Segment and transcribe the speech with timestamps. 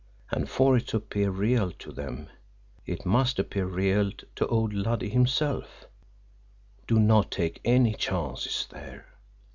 [0.33, 2.29] And for it to appear real to them,
[2.87, 5.85] it must appear real to old Luddy himself
[6.87, 9.05] do not take any chances there."